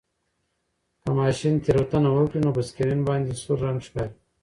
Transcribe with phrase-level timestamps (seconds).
[1.01, 4.13] که ماشین تېروتنه وکړي نو په سکرین باندې سور رنګ ښکاري.